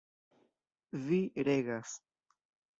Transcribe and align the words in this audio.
Vi 1.05 1.21
regas! 1.51 1.95